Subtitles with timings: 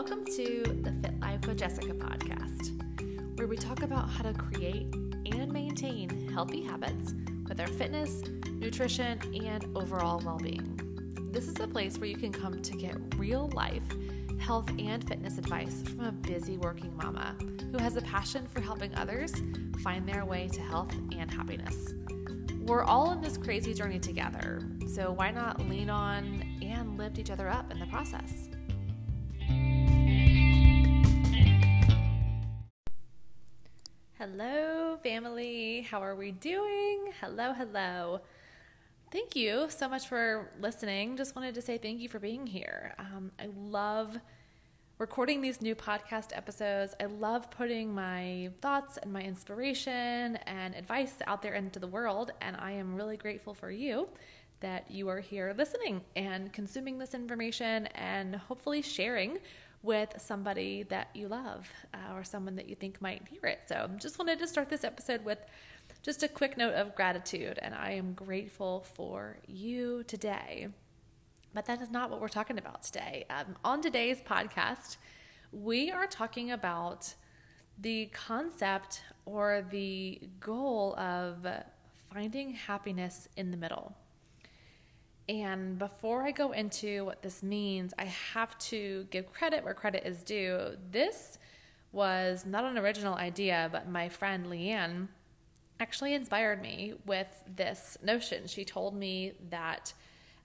[0.00, 4.94] Welcome to the Fit Life with Jessica podcast, where we talk about how to create
[4.94, 7.14] and maintain healthy habits
[7.48, 10.78] with our fitness, nutrition, and overall well being.
[11.32, 13.82] This is a place where you can come to get real life
[14.38, 17.34] health and fitness advice from a busy working mama
[17.72, 19.32] who has a passion for helping others
[19.82, 21.94] find their way to health and happiness.
[22.60, 24.60] We're all in this crazy journey together,
[24.94, 28.47] so why not lean on and lift each other up in the process?
[34.40, 35.80] Hello, family.
[35.80, 37.12] How are we doing?
[37.20, 38.20] Hello, hello.
[39.10, 41.16] Thank you so much for listening.
[41.16, 42.94] Just wanted to say thank you for being here.
[43.00, 44.16] Um, I love
[44.98, 46.94] recording these new podcast episodes.
[47.00, 52.30] I love putting my thoughts and my inspiration and advice out there into the world.
[52.40, 54.08] And I am really grateful for you
[54.60, 59.38] that you are here listening and consuming this information and hopefully sharing
[59.82, 63.60] with somebody that you love uh, or someone that you think might hear it.
[63.66, 65.38] So, just wanted to start this episode with
[66.02, 70.68] just a quick note of gratitude, and I am grateful for you today.
[71.54, 73.24] But that is not what we're talking about today.
[73.30, 74.96] Um, on today's podcast,
[75.52, 77.14] we are talking about
[77.80, 81.46] the concept or the goal of
[82.12, 83.94] finding happiness in the middle.
[85.28, 90.04] And before I go into what this means, I have to give credit where credit
[90.06, 90.76] is due.
[90.90, 91.38] This
[91.92, 95.08] was not an original idea, but my friend Lianne
[95.80, 98.46] actually inspired me with this notion.
[98.46, 99.92] She told me that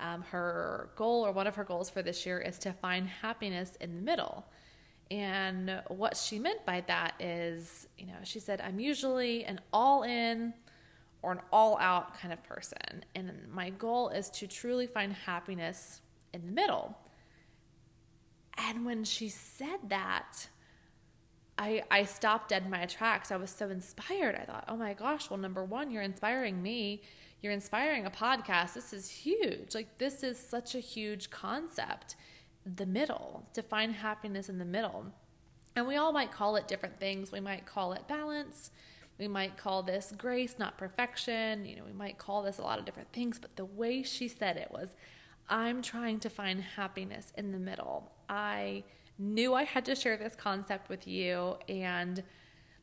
[0.00, 3.76] um, her goal or one of her goals for this year is to find happiness
[3.80, 4.46] in the middle.
[5.10, 10.02] And what she meant by that is, you know, she said, I'm usually an all
[10.02, 10.54] in
[11.22, 13.04] or an all out kind of person.
[13.14, 16.00] And my goal is to truly find happiness
[16.32, 16.96] in the middle.
[18.56, 20.48] And when she said that,
[21.58, 23.32] I, I stopped dead in my tracks.
[23.32, 24.36] I was so inspired.
[24.36, 27.02] I thought, oh my gosh, well, number one, you're inspiring me.
[27.42, 28.74] You're inspiring a podcast.
[28.74, 29.74] This is huge.
[29.74, 32.16] Like, this is such a huge concept.
[32.64, 35.06] The middle, to find happiness in the middle.
[35.74, 37.32] And we all might call it different things.
[37.32, 38.70] We might call it balance.
[39.18, 41.64] We might call this grace, not perfection.
[41.64, 44.28] You know, we might call this a lot of different things, but the way she
[44.28, 44.94] said it was,
[45.48, 48.12] I'm trying to find happiness in the middle.
[48.28, 48.84] I
[49.18, 52.22] knew I had to share this concept with you, and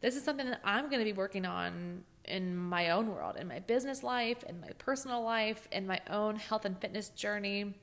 [0.00, 3.46] this is something that I'm going to be working on in my own world, in
[3.46, 7.74] my business life, in my personal life, in my own health and fitness journey.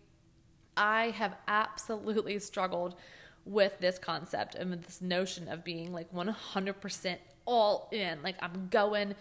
[0.75, 2.95] I have absolutely struggled
[3.45, 8.21] with this concept and with this notion of being like 100% all in.
[8.23, 9.15] Like I'm going,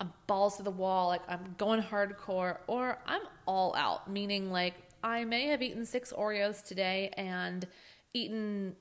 [0.00, 4.74] I'm balls to the wall, like I'm going hardcore, or I'm all out, meaning like
[5.02, 7.66] I may have eaten six Oreos today and
[8.12, 8.76] eaten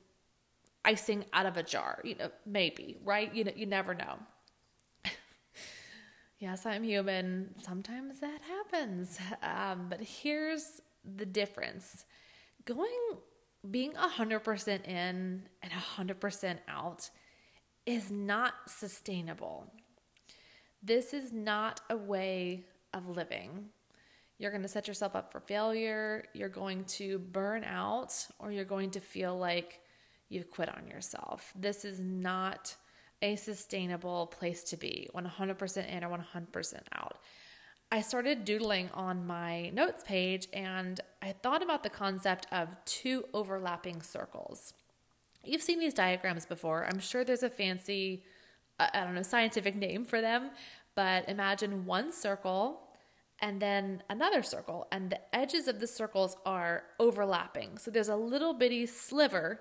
[0.86, 2.00] icing out of a jar.
[2.04, 3.34] You know, maybe, right?
[3.34, 4.20] You know, you never know.
[6.40, 7.56] yes, I'm human.
[7.62, 9.20] Sometimes that happens.
[9.42, 12.06] Um, but here's the difference
[12.66, 12.90] going,
[13.70, 17.10] being 100% in and 100% out
[17.86, 19.72] is not sustainable.
[20.82, 23.70] This is not a way of living.
[24.38, 26.26] You're going to set yourself up for failure.
[26.34, 29.80] You're going to burn out, or you're going to feel like
[30.30, 31.54] you've quit on yourself.
[31.56, 32.76] This is not
[33.22, 37.20] a sustainable place to be 100% in or 100% out.
[37.92, 43.26] I started doodling on my notes page and I thought about the concept of two
[43.34, 44.74] overlapping circles.
[45.44, 46.86] You've seen these diagrams before.
[46.86, 48.24] I'm sure there's a fancy,
[48.80, 50.52] I don't know, scientific name for them,
[50.96, 52.80] but imagine one circle
[53.40, 57.78] and then another circle, and the edges of the circles are overlapping.
[57.78, 59.60] So there's a little bitty sliver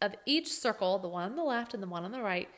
[0.00, 2.48] of each circle, the one on the left and the one on the right,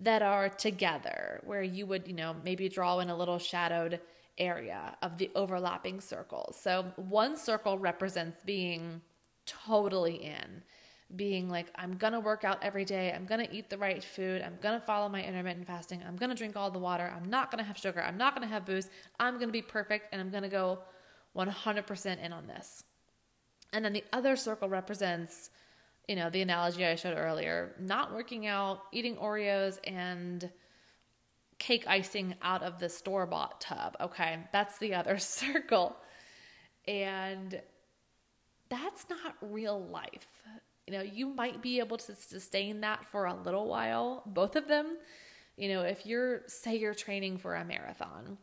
[0.00, 4.00] that are together, where you would, you know, maybe draw in a little shadowed
[4.36, 6.58] area of the overlapping circles.
[6.60, 9.02] So one circle represents being
[9.44, 10.64] totally in
[11.14, 14.58] being like, I'm gonna work out every day, I'm gonna eat the right food, I'm
[14.60, 17.78] gonna follow my intermittent fasting, I'm gonna drink all the water, I'm not gonna have
[17.78, 20.80] sugar, I'm not gonna have booze, I'm gonna be perfect, and I'm gonna go
[21.36, 22.82] 100% in on this.
[23.72, 25.50] And then the other circle represents,
[26.08, 30.50] you know, the analogy I showed earlier not working out, eating Oreos, and
[31.58, 33.96] cake icing out of the store bought tub.
[34.00, 35.96] Okay, that's the other circle.
[36.88, 37.60] And
[38.68, 40.28] that's not real life
[40.86, 44.68] you know, you might be able to sustain that for a little while, both of
[44.68, 44.96] them.
[45.56, 48.38] You know, if you're, say, you're training for a marathon,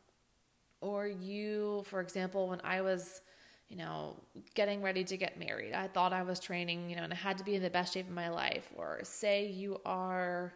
[0.82, 3.22] or you, for example, when I was,
[3.70, 4.18] you know,
[4.56, 5.74] getting ready to get married.
[5.74, 7.94] I thought I was training, you know, and I had to be in the best
[7.94, 8.68] shape of my life.
[8.76, 10.54] Or say you are,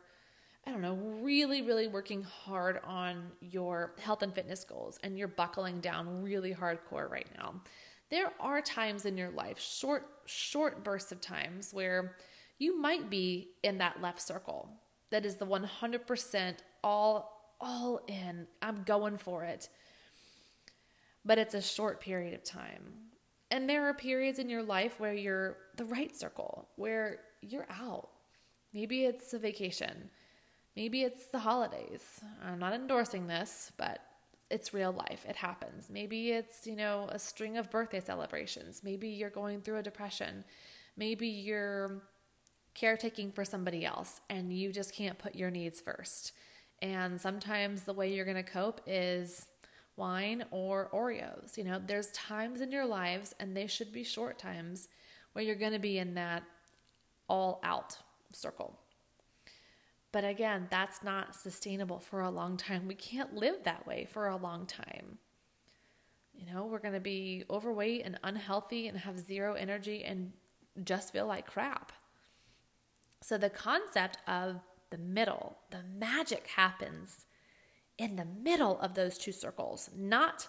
[0.66, 5.30] I don't know, really, really working hard on your health and fitness goals and you're
[5.30, 7.62] buckling down really hardcore right now.
[8.10, 12.16] There are times in your life, short, short bursts of times where
[12.58, 14.70] you might be in that left circle.
[15.10, 18.48] That is the 100% all, all in.
[18.62, 19.70] I'm going for it.
[21.26, 22.94] But it's a short period of time.
[23.52, 28.10] And there are periods in your life where you're the right circle, where you're out.
[28.74, 30.10] Maybe it's a vacation.
[30.76, 32.22] Maybe it's the holidays.
[32.44, 34.00] I'm not endorsing this, but
[34.50, 35.26] it's real life.
[35.28, 35.90] It happens.
[35.90, 38.82] Maybe it's, you know, a string of birthday celebrations.
[38.84, 40.44] Maybe you're going through a depression.
[40.96, 42.04] Maybe you're
[42.74, 46.32] caretaking for somebody else and you just can't put your needs first.
[46.82, 49.48] And sometimes the way you're going to cope is
[49.96, 51.58] wine or Oreos.
[51.58, 54.88] You know, there's times in your lives, and they should be short times,
[55.34, 56.44] where you're going to be in that
[57.28, 57.98] all out
[58.32, 58.80] circle.
[60.18, 62.88] But again, that's not sustainable for a long time.
[62.88, 65.20] We can't live that way for a long time.
[66.34, 70.34] You know, we're going to be overweight and unhealthy and have zero energy and
[70.84, 71.92] just feel like crap.
[73.22, 77.28] So, the concept of the middle, the magic happens
[78.00, 80.48] in the middle of those two circles, not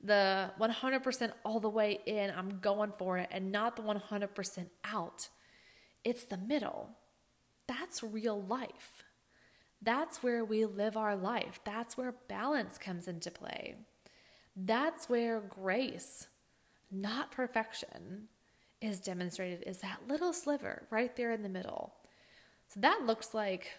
[0.00, 5.30] the 100% all the way in, I'm going for it, and not the 100% out.
[6.04, 6.90] It's the middle.
[7.70, 9.04] That's real life.
[9.80, 11.60] That's where we live our life.
[11.64, 13.76] That's where balance comes into play.
[14.56, 16.26] That's where grace,
[16.90, 18.26] not perfection,
[18.80, 21.94] is demonstrated, is that little sliver right there in the middle.
[22.66, 23.70] So that looks like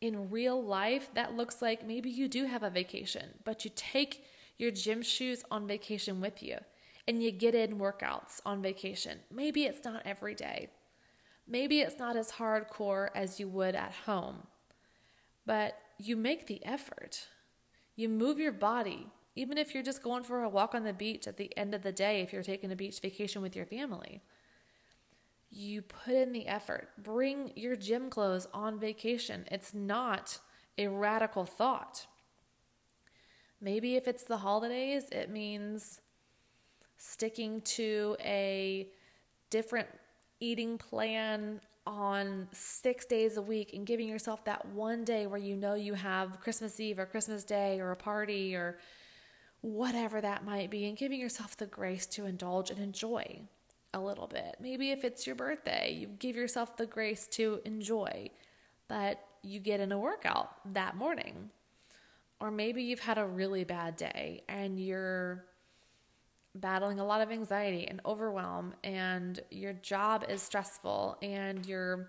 [0.00, 4.24] in real life, that looks like maybe you do have a vacation, but you take
[4.58, 6.58] your gym shoes on vacation with you
[7.06, 9.20] and you get in workouts on vacation.
[9.32, 10.70] Maybe it's not every day.
[11.50, 14.46] Maybe it's not as hardcore as you would at home,
[15.44, 17.26] but you make the effort.
[17.96, 21.26] You move your body, even if you're just going for a walk on the beach
[21.26, 24.22] at the end of the day, if you're taking a beach vacation with your family
[25.50, 26.90] you put in the effort.
[26.96, 29.44] Bring your gym clothes on vacation.
[29.50, 30.38] It's not
[30.78, 32.06] a radical thought.
[33.60, 36.00] Maybe if it's the holidays, it means
[36.96, 38.88] sticking to a
[39.50, 39.88] different
[40.40, 45.56] eating plan on six days a week and giving yourself that one day where you
[45.56, 48.78] know you have Christmas Eve or Christmas Day or a party or
[49.62, 53.40] whatever that might be, and giving yourself the grace to indulge and enjoy
[53.92, 54.56] a little bit.
[54.60, 58.30] Maybe if it's your birthday, you give yourself the grace to enjoy,
[58.88, 61.50] but you get in a workout that morning.
[62.40, 65.44] Or maybe you've had a really bad day and you're
[66.54, 72.08] battling a lot of anxiety and overwhelm, and your job is stressful, and you're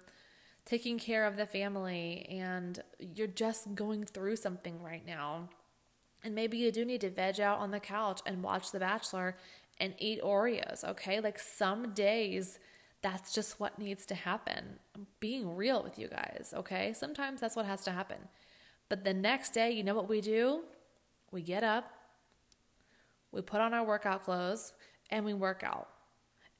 [0.66, 5.50] taking care of the family, and you're just going through something right now.
[6.24, 9.36] And maybe you do need to veg out on the couch and watch The Bachelor
[9.80, 11.20] and eat Oreos, okay?
[11.20, 12.60] Like some days
[13.02, 14.80] that's just what needs to happen.
[14.96, 16.94] I'm being real with you guys, okay?
[16.94, 18.18] Sometimes that's what has to happen.
[18.90, 20.62] But the next day, you know what we do?
[21.32, 21.92] We get up,
[23.32, 24.74] we put on our workout clothes,
[25.10, 25.90] and we work out.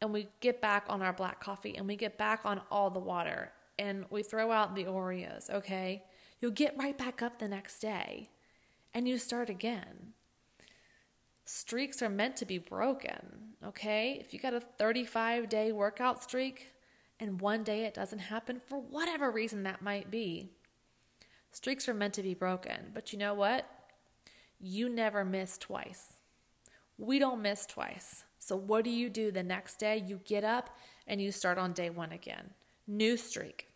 [0.02, 3.00] And we get back on our black coffee and we get back on all the
[3.00, 6.04] water and we throw out the Oreos, okay?
[6.40, 8.32] You'll get right back up the next day
[8.96, 10.14] and you start again
[11.52, 14.18] streaks are meant to be broken, okay?
[14.22, 16.74] If you got a 35 day workout streak
[17.20, 20.52] and one day it doesn't happen for whatever reason that might be,
[21.52, 22.92] streaks are meant to be broken.
[22.94, 23.70] But you know what?
[24.60, 26.21] You never miss twice.
[27.02, 28.26] We don't miss twice.
[28.40, 30.04] So, what do you do the next day?
[30.06, 30.78] You get up
[31.08, 32.52] and you start on day one again.
[32.88, 33.68] New streak.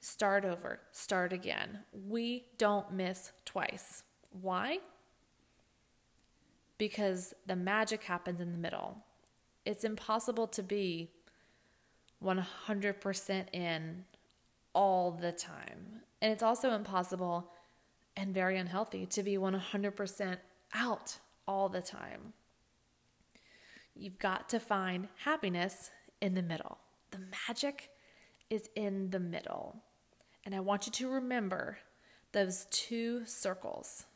[0.00, 1.80] Start over, start again.
[1.92, 4.02] We don't miss twice.
[4.30, 4.78] Why?
[6.78, 8.96] because the magic happens in the middle.
[9.66, 11.10] It's impossible to be
[12.24, 14.04] 100% in
[14.72, 16.02] all the time.
[16.22, 17.50] And it's also impossible
[18.16, 20.36] and very unhealthy to be 100%
[20.74, 21.18] out
[21.48, 22.34] all the time.
[23.96, 25.90] You've got to find happiness
[26.20, 26.78] in the middle.
[27.10, 27.90] The magic
[28.48, 29.82] is in the middle.
[30.44, 31.78] And I want you to remember
[32.32, 34.06] those two circles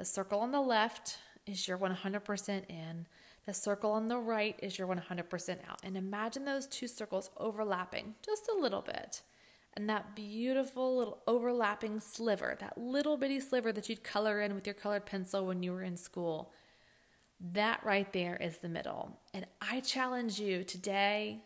[0.00, 3.06] the circle on the left is your 100% in.
[3.44, 5.78] The circle on the right is your 100% out.
[5.82, 9.20] And imagine those two circles overlapping just a little bit.
[9.74, 14.66] And that beautiful little overlapping sliver, that little bitty sliver that you'd color in with
[14.66, 16.52] your colored pencil when you were in school,
[17.40, 19.18] That right there is the middle.
[19.32, 21.40] And I challenge you today,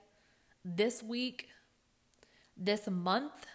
[0.64, 1.48] this week,
[2.56, 3.46] this month,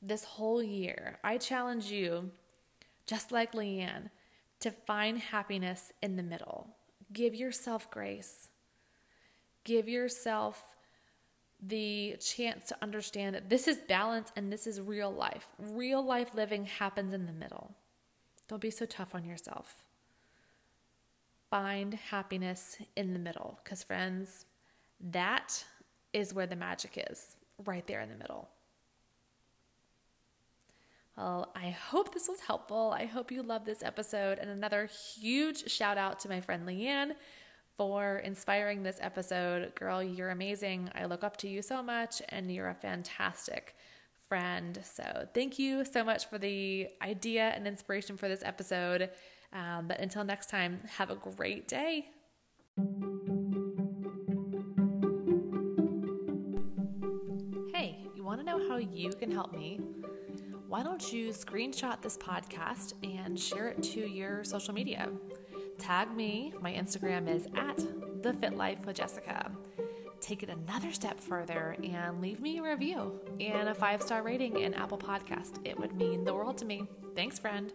[0.00, 2.30] this whole year, I challenge you,
[3.06, 4.08] just like Lianne,
[4.60, 6.68] to find happiness in the middle.
[7.12, 8.48] Give yourself grace.
[9.64, 10.74] Give yourself
[11.62, 15.46] the chance to understand that this is balance and this is real life.
[15.58, 17.74] Real life living happens in the middle.
[18.48, 19.84] Don't be so tough on yourself.
[21.50, 24.46] Find happiness in the middle because, friends,
[25.00, 25.64] that
[26.12, 28.48] is where the magic is, right there in the middle.
[31.16, 32.94] Well, I hope this was helpful.
[32.96, 34.38] I hope you love this episode.
[34.38, 37.12] And another huge shout out to my friend Lianne
[37.80, 39.74] for inspiring this episode.
[39.74, 40.90] Girl, you're amazing.
[40.94, 43.74] I look up to you so much, and you're a fantastic
[44.28, 44.78] friend.
[44.84, 49.08] So, thank you so much for the idea and inspiration for this episode.
[49.54, 52.10] Um, but until next time, have a great day.
[57.72, 59.80] Hey, you want to know how you can help me?
[60.68, 65.08] Why don't you screenshot this podcast and share it to your social media?
[65.80, 66.52] Tag me.
[66.60, 67.82] My Instagram is at
[68.22, 69.50] the Fit Life with Jessica.
[70.20, 74.60] Take it another step further and leave me a review and a five star rating
[74.60, 75.58] in Apple Podcast.
[75.64, 76.82] It would mean the world to me.
[77.16, 77.72] Thanks, friend.